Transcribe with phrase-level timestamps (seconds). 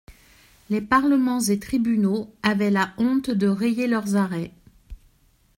[0.71, 4.49] Les Parlements et tribunaux avaient la honte de rayer leurs arrêts.